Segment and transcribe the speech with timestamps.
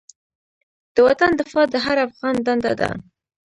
[0.95, 2.89] د وطن دفاع د هر افغان دنده ده.